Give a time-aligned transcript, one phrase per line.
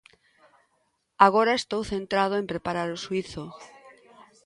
[1.27, 3.43] Agora estou centrado en preparar o xuízo.